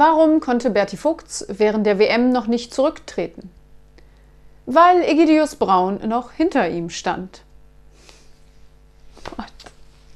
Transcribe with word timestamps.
Warum 0.00 0.38
konnte 0.38 0.70
Berti 0.70 0.96
Vogts 0.96 1.44
während 1.48 1.84
der 1.84 1.98
WM 1.98 2.30
noch 2.30 2.46
nicht 2.46 2.72
zurücktreten? 2.72 3.50
Weil 4.64 5.02
Egidius 5.02 5.56
Braun 5.56 6.06
noch 6.06 6.30
hinter 6.30 6.68
ihm 6.68 6.88
stand. 6.88 7.42